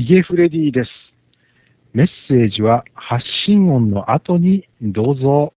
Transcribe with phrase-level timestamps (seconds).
[0.00, 0.90] ヒゲフレディです。
[1.92, 5.52] メッセージは発信音の後にどうぞ。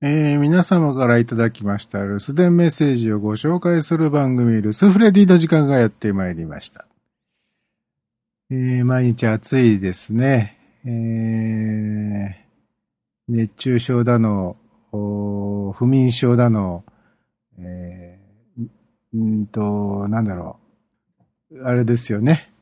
[0.00, 6.86] えー、皆様からいただきました留守電メッセージをご紹介する番組、留守フレディの時間がやってまいりました。
[8.52, 10.56] えー、毎日暑いですね。
[10.84, 12.32] えー、
[13.26, 14.56] 熱中症だの、
[14.92, 16.84] 不眠症だの、
[17.58, 20.60] えー、んと、なんだろ
[21.50, 21.64] う。
[21.64, 22.53] あれですよね。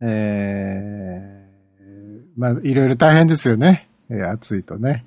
[0.00, 3.88] えー、まあ、いろいろ大変ですよね。
[4.10, 5.04] えー、暑いとね。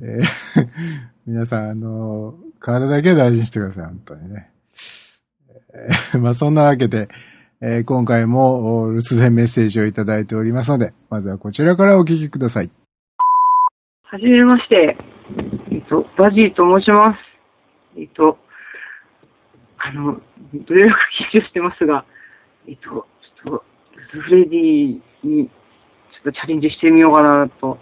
[0.00, 0.68] えー、
[1.26, 4.50] 皆さん、あの、体だけ大事にしてください、本当にね。
[5.74, 7.08] えー、まあ、そんなわけで、
[7.60, 12.70] えー、今回も留守電メッセージをいただいておりますので、まずはこちらからお聞きください。
[14.02, 14.96] はじめまして。
[15.70, 17.18] えっと、バジーと申します。
[17.96, 18.38] えっと、
[19.78, 20.20] あの、
[20.52, 20.96] どれだ
[21.30, 22.04] け緊張してますが、
[22.68, 23.64] えっと、ちょっと、
[24.12, 25.50] フレディに、ちょ
[26.20, 27.78] っとチャレンジしてみようかなと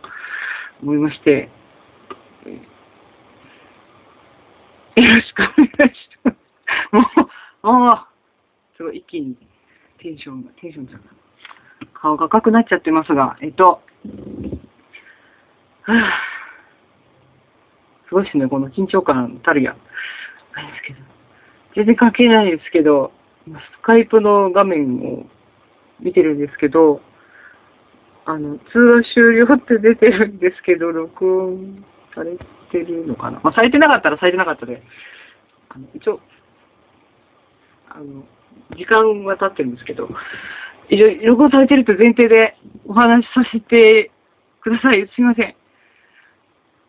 [0.80, 1.48] 思いまして、
[4.96, 6.36] よろしくお願いします。
[6.92, 7.04] もう、
[7.62, 8.08] ああ、
[8.76, 9.36] すごい一気に
[9.98, 11.02] テンションが、テンションじゃん。
[11.94, 13.82] 顔が赤くなっちゃってますが、えっと、は
[15.88, 16.12] あ、
[18.08, 19.76] すごいですね、この緊張感たるや。
[20.54, 21.00] あれですけど、
[21.74, 23.12] 全然関係ないですけど、
[23.46, 25.26] スカイプの画面を
[26.02, 27.00] 見てるんですけど、
[28.26, 31.84] あの、通話終了って出てるんですけど、録音
[32.14, 32.36] され
[32.70, 33.40] てるのかな？
[33.42, 34.82] まあ、されてなかったらされてなかったで、
[35.68, 36.20] あの一応、
[37.88, 38.24] あの、
[38.76, 40.08] 時間は経ってるんですけど、
[40.88, 42.56] 一応、録音されてると前提で
[42.86, 44.10] お話しさせて
[44.60, 45.08] ください。
[45.14, 45.54] すいません。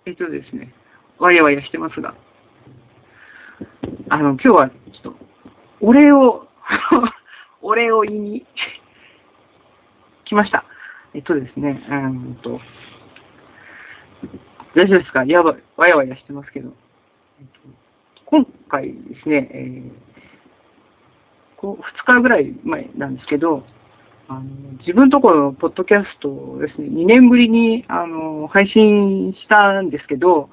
[0.06, 0.74] えっとですね、
[1.20, 2.16] わやわやしてますが、
[4.10, 5.16] あの、今日はちょっと、
[5.80, 6.48] お礼を
[7.62, 8.46] お礼を言いに
[10.32, 10.64] 来ました。
[11.14, 12.62] えっとですね、うんと、
[14.74, 15.26] 大丈夫ですか？
[15.26, 16.72] やば、わやわやしてますけど。
[17.42, 17.60] えっと、
[18.26, 19.92] 今回ですね、えー、
[21.58, 23.66] こう2日ぐらい前なんですけど、
[24.30, 24.42] あの
[24.80, 30.50] 自分のところのポッドキャストをですね、2年ぶりにあの配信したんですけど、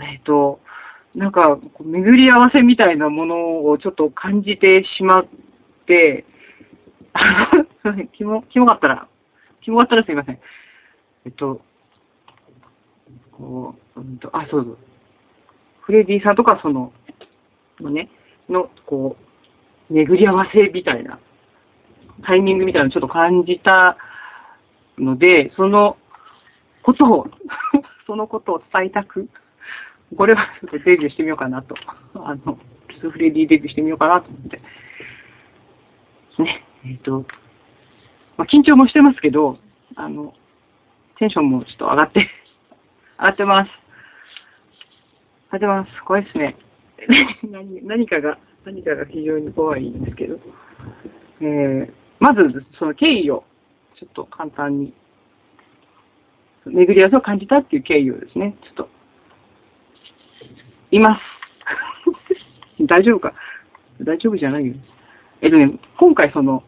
[0.00, 0.60] えっ、と、
[1.16, 5.26] なんか、巡り合わせみたいなものをちょっと感じてしまっ
[5.88, 6.24] て、
[7.82, 9.08] すみません、キモ、キモかったら、
[9.62, 10.38] キモかったらすいません。
[11.26, 11.60] えっと、
[13.32, 14.78] こう、うんと、あ、そうそう。
[15.80, 16.92] フレディさんとか、その、
[17.80, 18.10] のね、
[18.48, 19.16] の、こ
[19.90, 21.18] う、巡り合わせみたいな
[22.22, 23.96] タイミングみたいなのをちょっと感じた
[24.98, 25.96] ので、その
[26.82, 27.26] ことを
[28.06, 29.28] そのことを伝えたく、
[30.16, 31.74] これはデビューしてみようかなと。
[32.14, 32.58] あの、
[33.00, 34.60] スフレディデビューしてみようかなと思って。
[36.42, 37.24] ね、えっ、ー、と、
[38.40, 39.58] まあ、緊張もしてますけど、
[39.96, 40.32] あの、
[41.18, 42.20] テンションもちょっと上がって
[43.20, 43.70] 上がってます。
[45.52, 46.04] 上がってます。
[46.04, 46.56] 怖いですね。
[47.50, 50.40] 何何かが、何かが非常に怖いんですけど。
[51.42, 53.44] えー、まず、その経緯を、
[53.96, 54.94] ちょっと簡単に、
[56.64, 58.88] 巡り合わせを感じたっていう経緯をですね、ちょっと、
[60.92, 61.20] いま
[62.78, 62.86] す。
[62.88, 63.34] 大丈夫か？
[64.00, 64.72] 大丈夫じゃないよ。
[65.42, 66.64] えっとね、今回その、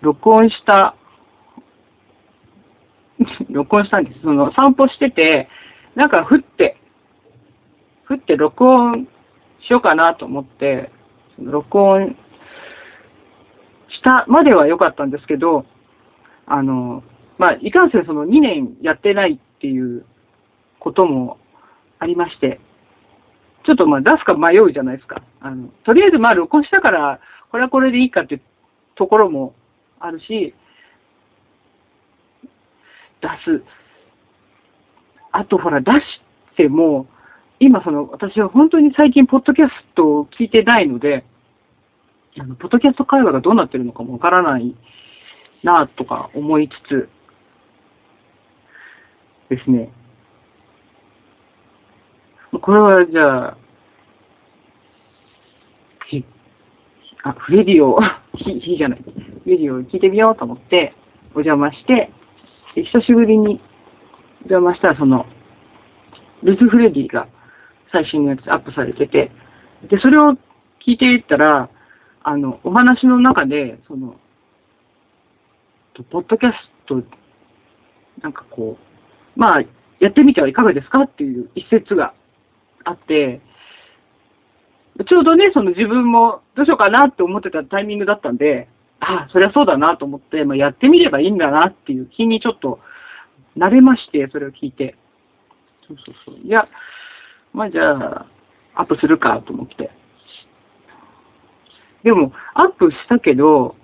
[0.00, 0.94] 録音した、
[3.50, 4.20] 録音したんです。
[4.22, 5.48] その散歩してて、
[5.94, 6.76] なんか降って、
[8.08, 9.08] 降って録音
[9.66, 10.90] しようかなと思って、
[11.36, 12.16] その録音
[13.88, 15.66] したまでは良かったんですけど、
[16.46, 17.02] あの、
[17.38, 20.04] まあ、いかんせんその2年やってないっていう
[20.78, 21.38] ことも
[21.98, 22.60] ありまして、
[23.64, 25.22] ちょっとまあ出すか迷うじゃないですか。
[25.40, 28.40] あの、とりあえずまあ録音したから、これはこれでいいかっていう
[28.94, 29.54] ところも
[30.00, 30.54] あるし、
[33.20, 33.62] 出す。
[35.32, 35.96] あとほら、出し
[36.56, 37.06] ても、
[37.60, 41.24] 今その、私は本当に最近、ポッドキャストを聞いてないので、
[42.38, 44.74] あの、ポッドキャスト会話がどうなってるのかもわからない
[45.62, 47.08] なとか思いつつ
[49.50, 49.92] ですね。
[52.62, 53.56] これはじゃあ、
[56.08, 56.24] ひ、
[57.22, 58.00] あ、フレディオ、
[58.36, 59.04] ひ、ひじゃない、
[59.44, 60.94] フレディオを聞いてみようと思って
[61.34, 62.10] お邪魔して、
[62.74, 63.60] 久しぶりに
[64.46, 65.26] お邪魔したらその、
[66.42, 67.28] ルズフレディが
[67.92, 69.30] 最新のやつアップされてて、
[69.88, 70.32] で、それを
[70.86, 71.68] 聞いていったら、
[72.22, 74.16] あの、お話の中で、その、
[76.10, 76.54] ポッドキャス
[76.86, 77.02] ト、
[78.22, 78.78] なんかこ
[79.36, 79.62] う、まあ、
[80.00, 81.02] やってみてはいかがですか？
[81.02, 82.14] っていう一節が
[82.84, 83.40] あって、
[85.06, 88.68] ちょうどね、その自分もどうしようかなって思ってたタイミングだったんで、
[89.00, 92.78] あ、そりゃそうだなと思って、まあ、やってみればいいんだなっていう気にちょっと
[93.56, 94.96] 慣れまして、それを聞いて。
[95.88, 96.36] そうそうそう。
[96.46, 96.68] いや、
[97.52, 98.26] まあじゃあ、
[98.74, 99.90] アップするかと思って。
[102.04, 103.74] でも、アップしたけど、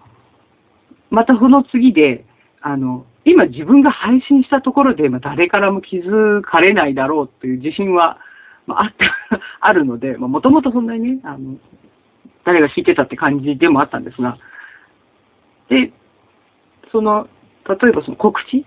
[1.10, 2.24] またその次で、
[2.60, 8.18] あの、今自分が配信したところで、まあ、誰からも気づかれないだろうっていう自信は、
[8.66, 11.56] まあ、あった、 あるので、まあ、もともとそんなにね、あの、
[12.44, 14.38] 誰が聞いてたって感じでもあったんですが、
[15.68, 15.92] で、
[16.92, 17.28] その、
[17.68, 18.64] 例えばその告知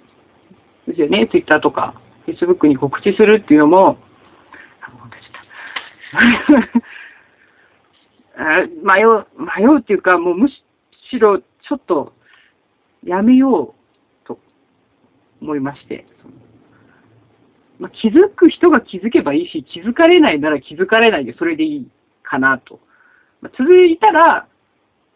[0.87, 1.93] ですよね、ツイッターとか、
[2.25, 3.97] フェイスブックに告知するっていうのも、
[4.81, 4.91] あ
[8.83, 12.13] 迷う、迷うっていうか、もうむしろちょっと
[13.03, 13.75] やめよ
[14.23, 14.39] うと
[15.41, 16.05] 思いまして、
[17.79, 21.89] まあ、気づく人が気づけばいいし、気づかれないなら気づかれないでそれでいい
[22.23, 22.79] かなと。
[23.41, 24.47] まあ、続いたら、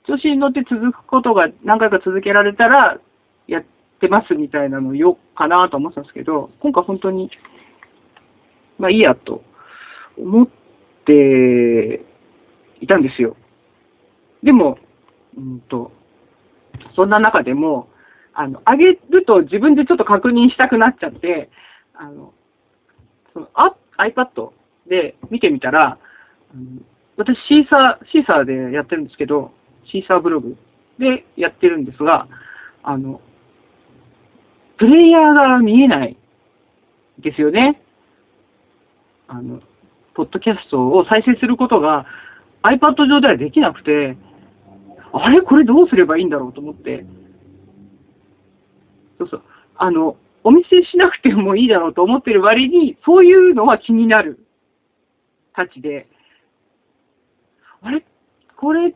[0.05, 2.99] 調子に乗って続くことが何回か続けられたら、
[3.47, 3.63] やっ
[3.99, 7.29] てますみたいなのを言おうかなと思ったんですけど、今回本当に、
[8.77, 9.43] まあいいやと
[10.17, 10.47] 思っ
[11.05, 12.01] て
[12.81, 13.37] いたんですよ。
[14.43, 14.77] でも、
[15.37, 15.91] うんと、
[16.95, 17.87] そんな中でも、
[18.33, 21.49] あの、上げると自分でちょっと確認したくなっちゃって、
[21.93, 22.33] あの、
[23.33, 24.51] そのあ iPad
[24.87, 25.97] で見てみたら、
[26.53, 26.85] うん
[27.15, 29.51] 私シーサー、シーサーでやってるんですけど、
[29.91, 30.57] シーサーブログ
[30.99, 32.27] でやってるんですが、
[32.83, 33.21] あの、
[34.77, 36.17] プレイヤーが見えない
[37.19, 37.81] ですよね。
[39.27, 39.61] あの、
[40.13, 42.05] ポッドキャストを再生することが
[42.63, 44.17] iPad 上ではできなくて、
[45.11, 45.41] あれ？
[45.41, 47.05] これどうすればいいんだろうと思って。
[49.19, 49.43] そうそう。
[49.75, 54.39] あの、お見せしなくてもいいだろうと思ってる割に、そういうのは気になる
[55.55, 56.07] たちで、
[57.81, 58.03] あれ？
[58.57, 58.95] これ、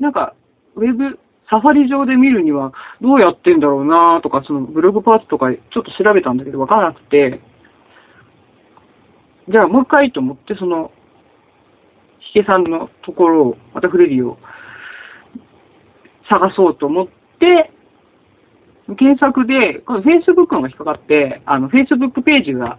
[0.00, 0.34] なんか、
[0.76, 1.18] ウェブ、
[1.50, 7.40] サファリ上で見るにはどうやってんだろうなとか、そのブログパーツとかちょっと調べたんだけどわからなくて、
[9.48, 10.92] じゃあもう一回と思って、その、
[12.32, 14.38] ヒゲさんのところを、またフレディを
[16.28, 17.08] 探そうと思っ
[17.40, 17.72] て、
[18.96, 22.78] 検索で、この Facebook のが引っかかって、あの、Facebook ページが、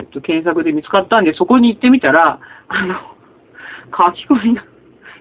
[0.00, 2.94] えっと、検索で見つかったんで、そこに行ってみたら、あの、
[3.90, 4.64] 書き込みが、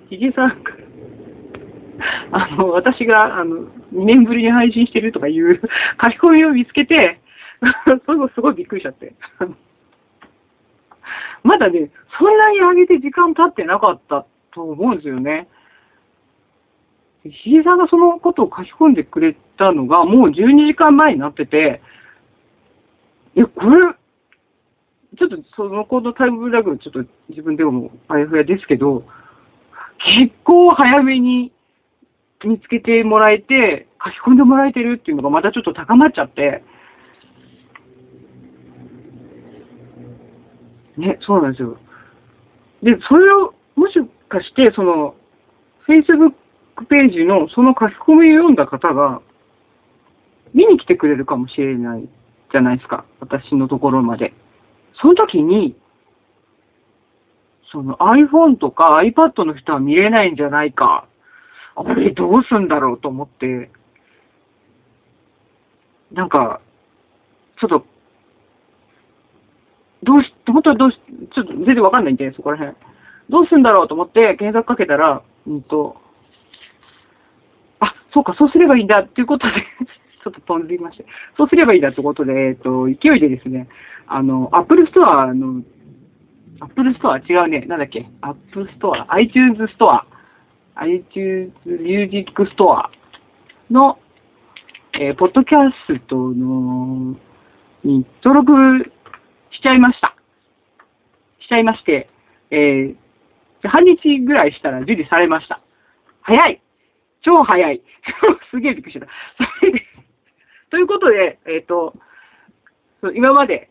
[0.10, 0.72] ヒゲさんが、
[2.32, 3.64] あの、私が、あの、
[3.94, 5.62] 2年ぶりに配信してるとかいう
[6.02, 7.20] 書き込みを見つけて、
[8.06, 9.14] それもすごいびっくりしちゃって。
[11.44, 15.48] まだね、そんなに上げて時間経ってなかったと思うんですよね。
[17.24, 21.82] ひげさんがそのことを書き込んでくれたのが、もう12時間前になってて、
[23.36, 23.94] いや、これ、
[25.18, 29.04] ちょっとそのコードタイムラグ、ちょっと自分でもあやふやですけど、
[30.20, 31.52] 結構早めに
[32.46, 36.64] 見つけてもらえて、書き込んでもらえてるっていうのがまたちょっと高まっちゃって、
[40.98, 41.78] ね、そうなんですよ。
[42.84, 43.94] で、それを、もし
[44.30, 45.16] かして、その、
[45.88, 46.34] Facebook
[46.90, 49.22] ページのその書き込みを読んだ方が、
[50.54, 52.08] 見に来てくれるかもしれない
[52.52, 53.06] じゃないですか。
[53.20, 54.34] 私のところまで。
[55.02, 55.76] その時に、
[57.72, 61.08] その iPhone とか iPad の人は見れないんじゃないか。
[61.76, 63.70] あれどうすんだろうと思って、
[66.12, 66.62] なんか、
[67.60, 67.86] ちょっと、
[70.04, 70.98] どうし、本当はどうし、
[71.34, 72.76] ちょっと全然わかんないんで、そこら辺。
[73.30, 75.98] どうすんだろうと思って検索かけたら、うんと、
[77.80, 79.54] あ、そうか、そうすればいいんだっていうことで、
[80.24, 81.06] ちょっと飛んでみまして。
[81.38, 83.68] そうすればいいんだってことで、えっと、勢いでですね、
[84.08, 85.64] あの、Apple Store の、
[86.62, 90.04] Apple Store 違うね、なんだっけ、Apple Store、iTunes Store、
[90.76, 92.90] iTunes Music Store
[93.70, 93.98] の、
[94.94, 97.16] えーポッドキャストの、
[97.84, 98.92] に登録
[99.52, 100.16] しちゃいました。
[101.40, 102.10] しちゃいまして、
[102.52, 105.62] えー、半日ぐらいしたら受理されました。
[106.22, 106.62] 早い
[107.22, 107.82] 超早い
[108.52, 109.08] すげえびっくりした。
[110.70, 111.94] ということで、えっ、と、
[113.14, 113.70] 今まで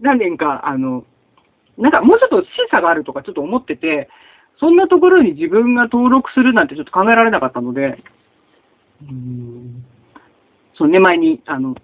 [0.00, 1.04] 何年か、あの、
[1.76, 4.08] なんかもうちょっと審査があるとかちょっと思ってて、
[4.62, 8.00] そんなところに自分が登録するなんてちょっと考えられなかったので、
[9.02, 9.84] うん
[10.78, 11.74] そうね、前に、あの、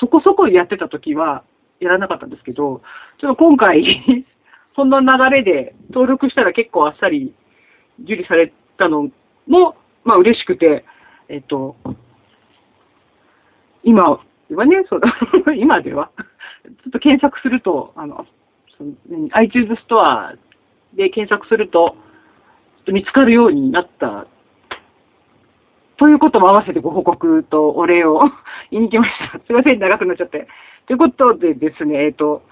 [0.00, 1.44] そこそこやってた時は
[1.78, 2.82] やらなかったんですけど、
[3.20, 4.26] ちょっと今回、
[4.74, 7.32] そんな流れで登録したら結構あっさり
[8.02, 9.12] 受理されたの
[9.46, 10.84] も、まあ嬉しくて、
[11.28, 11.76] えっと、
[13.84, 14.10] 今
[14.50, 15.16] はね、そうだ、
[15.54, 16.10] 今では、
[16.64, 18.26] ちょっと検索すると、あの、
[18.80, 20.34] の iTunes ストア
[20.94, 21.96] で検索すると
[22.88, 24.26] 見つかるようになった
[25.96, 28.20] ということも合わせてご報告とお礼を
[28.70, 29.38] 言いに来ました。
[29.38, 30.48] すいません、長くなっちゃって。
[30.86, 32.42] ということでですね、えっ、ー、と、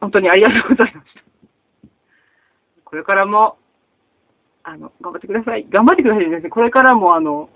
[0.00, 1.22] 本当にありがとうございました。
[2.84, 3.56] これからも、
[4.62, 5.66] あの、頑張ってください。
[5.68, 6.40] 頑張ってくださいね。
[6.48, 7.50] これからも、あの、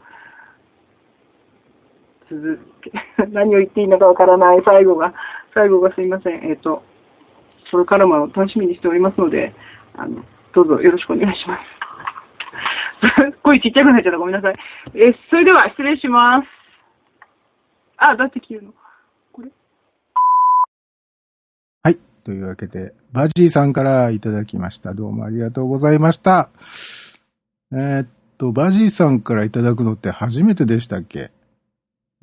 [2.29, 2.93] 続け、
[3.31, 5.15] 何を言っていいのかわからない最後が、
[5.55, 6.45] 最後がすいません。
[6.45, 6.83] えっ、ー、と、
[7.71, 9.55] それからも楽しみにしておりますので、
[9.97, 10.23] あの、
[10.59, 11.61] どうぞよろしくお願いします。
[13.45, 14.19] 声ちっちゃくなっちゃった。
[14.19, 14.57] ごめんなさい。
[14.97, 16.49] え、それでは失礼します。
[17.97, 18.73] あ、どうやって切るの
[19.33, 19.49] これ
[21.85, 21.99] はい。
[22.25, 24.95] というわけで、バジーさんからいただきました。
[24.95, 26.51] どうもありがとうございました。
[27.73, 31.31] えー、っと、バジーさんからいただくのって初めてでしたっけ？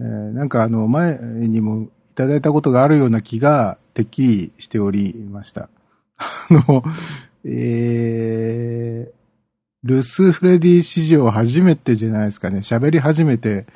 [0.01, 5.69] えー、なんかあの、前にもいただいたことがあるような気が、てっきりしておりました。
[6.17, 6.83] あの、
[7.47, 9.15] えー、
[9.83, 12.59] ルス・フレディ史上初めてじゃないですかね。
[12.59, 13.67] 喋り始めて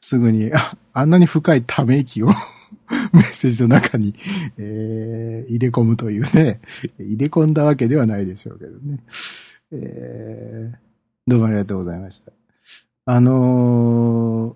[0.00, 2.28] すぐに、ああんなに深いため息を
[3.12, 4.14] メッセージの中に、
[4.56, 6.60] えー、入れ込むというね。
[6.98, 9.00] 入れ込んだわけではないでしょうけどね。
[9.72, 10.78] えー、
[11.26, 12.32] どうもありがとうございました。
[13.04, 14.54] あのー、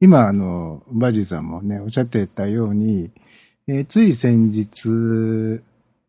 [0.00, 3.10] 今、あの、バジーさんもね、おっしゃってたように、
[3.66, 5.60] えー、つい先日、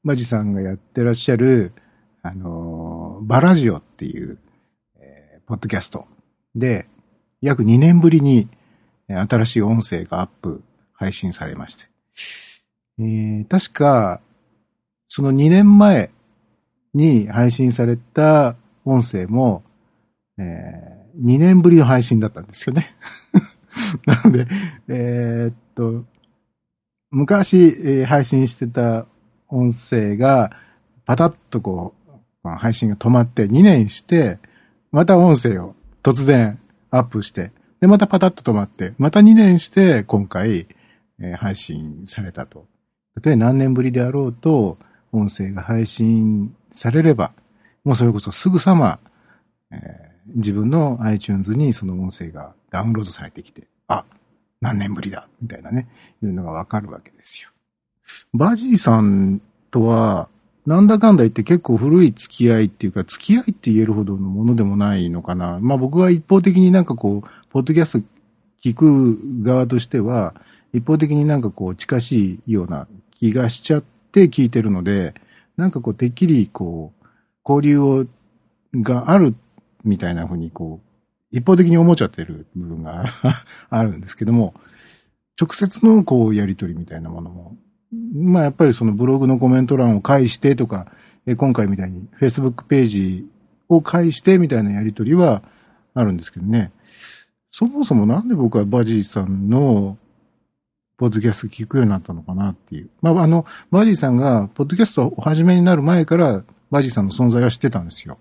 [0.04, 1.72] バジさんがやってらっしゃる、
[2.22, 4.38] あの、バラジオっていう、
[5.00, 6.08] えー、ポッドキャスト
[6.56, 6.88] で、
[7.42, 8.50] 約2年ぶりに
[9.08, 11.86] 新しい音声がアップ、配信されまして。
[13.00, 14.22] えー、確か、
[15.08, 16.10] その2年前
[16.94, 19.64] に配信された音声も、
[20.40, 22.96] えー、2年ぶりの配信だったんですよね。
[24.06, 24.48] なので、
[24.88, 26.06] えー、っと、
[27.12, 29.06] 昔、えー、配信してた
[29.48, 30.52] 音声が、
[31.06, 31.97] パタッとこう、
[32.56, 34.40] 配信が止まって2年して、
[34.92, 40.68] また音声を突然アップして、で、またパタッと止まって、また2年して今回、
[41.20, 42.66] えー、配信されたと。
[43.16, 44.78] たとえ何年ぶりであろうと、
[45.12, 47.32] 音声が配信されれば、
[47.84, 49.00] もうそれこそすぐさま、
[49.72, 54.06] えー、自分の iTunes にその音声がダウンロードされてきて、あ、
[54.62, 55.88] 何年ぶりだ、みたいなね、
[56.24, 57.50] いうのがわかるわけですよ。
[58.34, 60.30] バジーさんとは、
[60.68, 65.60] なんだかんだ言って結構古い付き合いっていうか、付き合いって言えるほどのものでもないのかな。
[65.62, 68.08] まあ僕は一方的になんかこう、ポッドキャスト
[68.62, 70.36] 聞く側としては、
[70.74, 75.14] 一方的になんかこう、近しいような気がしちゃって聞いてるので、
[75.56, 77.06] なんかこう、てっきりこう、
[77.50, 78.06] 交流を、
[78.76, 79.36] がある
[79.86, 83.06] みたいなふうにこう、一方的に思っちゃってる部分が
[83.70, 84.54] あるんですけども、
[85.40, 87.56] 直接のこう、やりとりみたいなものも
[87.92, 90.88] まあやっぱりそのブログのコメント欄を介してとか、
[91.26, 93.26] え今回みたいに Facebook ページ
[93.70, 95.44] を介してみたいなやりとりは
[95.94, 96.72] あるんですけどね。
[97.52, 99.98] そもそもなんで僕はバジーさんの
[100.98, 102.90] ポッドキャスト聞くようになったのかなっていう。
[103.02, 108.18] まああの、バジーさんがポッドキャストを始めになる前からバジーさんの存在は知ってたんですよ。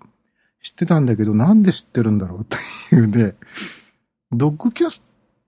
[0.63, 2.43] 知ってたんだけどなんで知ってるんだろうっ
[2.89, 3.35] ていうんで、
[4.31, 5.01] ドッグキャス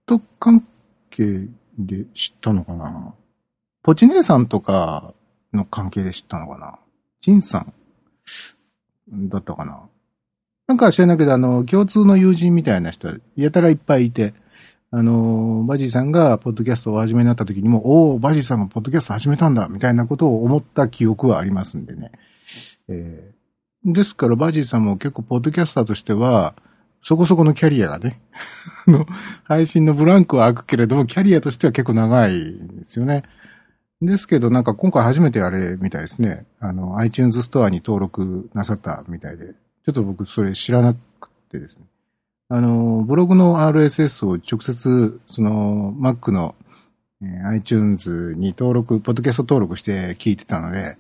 [0.06, 0.66] ト関
[1.10, 1.48] 係
[1.78, 3.14] で知ったのかな
[3.82, 5.14] ポチ姉さんとか
[5.54, 6.80] の関係で知ったのかな？
[7.22, 9.88] ジンさんだったかな？
[10.68, 14.34] なんか知らないけど、あの、共通の友人みたいな人やたらいっぱいいて、
[14.92, 22.12] あの、バジーさんがポッドキャストを始めになった時にも、おお、バジーさんがポッドキャスト始めたんだ、みたいなことを思った記憶はありますんでね。
[22.88, 26.56] えー、ですから、バジーさんも結構ポッドキャスターとしては、
[27.04, 28.20] そこそこのキャリアがね、
[28.88, 29.06] の、
[29.44, 33.24] 配信のブランクは開くけれども、キャリアとしては結構長いんですよね。
[34.02, 36.46] ですけど、なんか今回初めてあれみたいですね。
[36.60, 39.54] あの、iTunes ストアに登録なさったみたいで。
[39.86, 41.84] ちょっと僕それ知らなくてですね。
[42.48, 46.56] あの、ブログの RSS を直接、その、Mac の、
[47.22, 50.98] えー、iTunes に登録、ポッドキャスト登録して聞いてたので、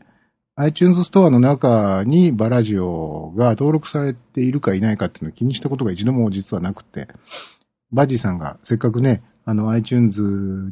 [0.57, 7.07] iTunes ストアの中にバラジオが登録されているかいないかっていうのを気にしたことが一度も実はなくて、
[7.93, 10.21] バジーさんがせっかくね、あの iTunes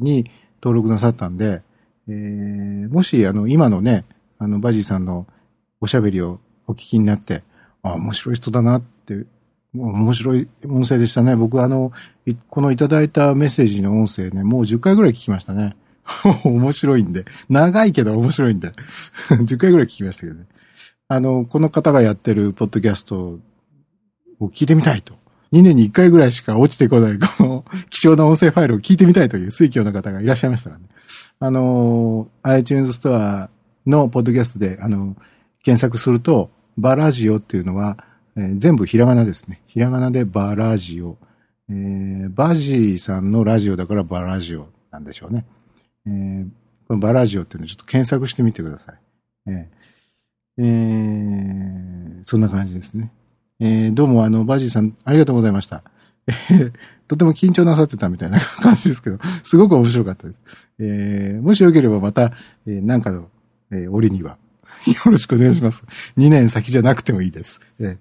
[0.01, 0.29] に
[0.61, 1.61] 登録なさったんで、
[2.09, 4.05] えー、もし、あの、今のね、
[4.39, 5.27] あの、バジーさんの
[5.81, 7.43] おしゃべりをお聞きになって、
[7.83, 9.25] あ、面白い人だなって、
[9.73, 11.35] 面白い音声でしたね。
[11.35, 11.91] 僕あの、
[12.49, 15.75] このいただいたメッセージの音声ね、もう10回ぐらい聞きましたね。
[16.45, 17.25] 面白いんで。
[17.49, 18.71] 長いけど面白いんで。
[19.29, 20.45] 10回ぐらい聞きましたけどね。
[21.09, 23.39] あの、この方がやってるポッドキャスト
[24.39, 25.13] を聞いてみたいと。
[25.53, 30.87] 2年に1回ぐらいしか落ちてこない、この貴重な音声ファイルを聞いてみたいという水教の方がいらっしゃいましたからね。
[31.39, 33.49] あの、iTunes ストア
[33.85, 35.15] のポッドキャストで、あの、
[35.63, 37.97] 検索すると、バラジオっていうのは、
[38.35, 39.61] えー全部ひらがなですね。
[39.67, 41.17] ひらがなでバラジオ。
[41.69, 45.45] えーバジーさんのラジオだからバラジオなんでしょうね。
[46.05, 46.47] えー
[46.87, 48.95] このバラジオっていうのをちょっと検索してみてください。
[49.47, 53.11] えーえーそんな感じですね。
[53.59, 55.83] えーどうもあの、バジーさん、ありがとうございました。
[57.07, 60.41] とても緊張なさってたみたいな感じですけど、 すごく面白かったです。
[60.79, 62.33] えーもしよければまた、
[62.65, 63.29] えーなんかの、
[63.71, 64.37] えー折には、
[64.87, 65.85] よろしくお願いします。
[66.17, 67.61] 2年先じゃなくてもいいです。
[67.79, 67.97] えー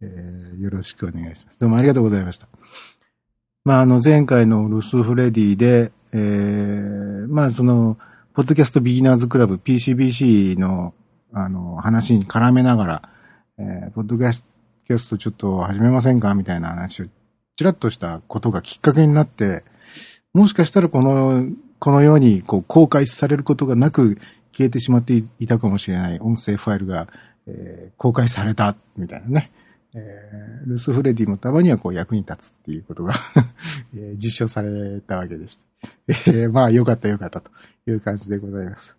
[0.00, 1.58] えーよろしくお願いします。
[1.58, 2.48] どうもありがとうございました。
[3.64, 7.98] まあ、あの、前回のルスフレディで、えーまあ、その、
[8.32, 10.94] ポッドキャストビギナーズクラブ PCBC の、
[11.32, 13.08] あの、話に絡めながら、
[13.58, 16.34] えーポッドキャストちょっと始めませんか？
[16.34, 17.06] みたいな話を、
[17.58, 19.64] ちらっとしたことがきっかけになって、
[20.32, 21.44] もしかしたらこの、
[21.80, 24.16] このように、こう、公開されることがなく
[24.52, 27.08] 消えてしまっていたかもしれない音声ファイルが、
[27.48, 29.50] えー公開された、みたいなね。
[29.92, 33.12] えールスフレディもたまにはこう役に立つっていうことが
[33.92, 35.64] えー実証されたわけでした。
[36.30, 37.50] えーまあ、よかったよかったと
[37.88, 38.96] いう感じでございます。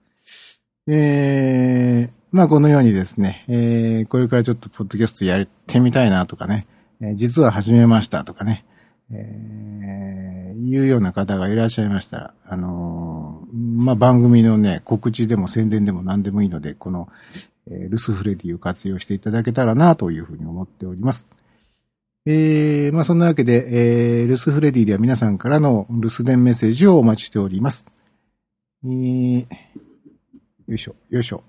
[0.85, 6.67] えーまあ、このようにですね、えーこれからちょっとポッドキャストやってみたいなとかね、
[7.01, 8.65] え実は始めましたとかね、
[9.11, 10.29] えー
[10.59, 17.09] いうような方がいらっしゃいましたら、あのーまあ、番組のね、告知でも宣伝でも何でもいいので、この、
[17.67, 21.27] えールスフレディを活用していただけたらなというふうに思っております。
[22.25, 27.85] えー、まあそんなわけで、えー、ルスフレディでは皆さんからの留守電メッセージをお待ちしております。
[28.83, 29.41] えー、
[30.67, 31.43] よいしょ、よいしょ。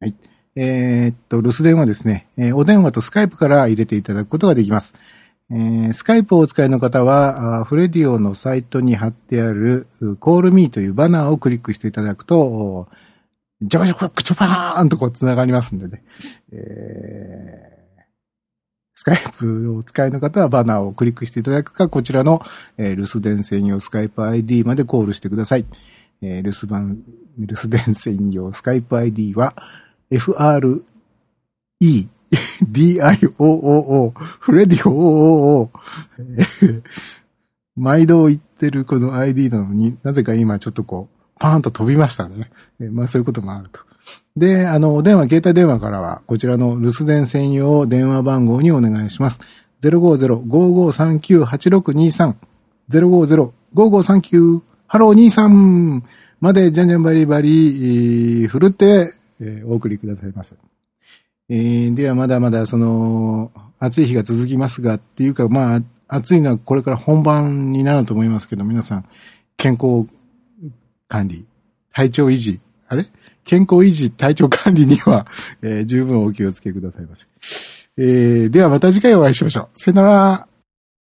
[0.00, 0.29] はい。
[0.56, 4.94] えーっと、留守電はですね、えーお電話とスカイプから入れていただくことができます。
[5.50, 9.86] えースカイプをお使いの方は、フレディオのサイトに貼ってある、
[10.18, 12.88] Call Me というバナーをクリックしていただくと、
[13.62, 16.02] ジャバジャバクチョパーンとこう繋がりますんでね。
[16.52, 17.70] えー
[18.94, 22.42] スカイプをお使いの方はバナーをクリックしていただくか、こちらの、
[22.76, 25.64] えー留守電専用スカイプ ID までコールしてください。
[26.20, 27.02] えー留守番、
[27.38, 29.54] 留守電専用スカイプ ID は、
[30.10, 30.82] FRE、
[32.62, 35.70] DIOOO、フレディオ OOO、
[37.76, 42.50] 毎度言ってるこの ID なのになぜか今ちょっとこう、パーンと飛びましたね。
[42.90, 43.80] まあそういうこともあると。
[44.36, 49.40] で、あの、電話、携帯電話からは、こちらの留守電専用電話番号にお願いします。
[49.82, 52.34] 050-5539-8623。
[52.90, 56.02] 050-5539ハロー23
[56.40, 60.54] までじゃんじゃんバリバリ、振るって、えーお送りくださいませ。
[61.48, 69.04] えーではまだまだその、暑い日が続きますが、っていうかまあ、暑いのはこれから本番になると思いますけど、皆さん、
[69.56, 70.06] 健康
[71.08, 71.44] 管理、
[71.92, 73.06] 体調維持、あれ？
[73.44, 75.26] 健康維持、体調管理には、
[75.62, 77.26] えー十分お気をつけくださいませ。
[77.96, 79.68] えーではまた次回お会いしましょう。
[79.74, 80.49] さよなら。